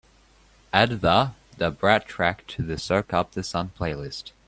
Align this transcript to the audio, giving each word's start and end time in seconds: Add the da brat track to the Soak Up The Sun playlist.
Add 0.73 1.01
the 1.01 1.33
da 1.59 1.69
brat 1.69 2.07
track 2.07 2.47
to 2.47 2.63
the 2.63 2.79
Soak 2.79 3.13
Up 3.13 3.33
The 3.33 3.43
Sun 3.43 3.73
playlist. 3.77 4.31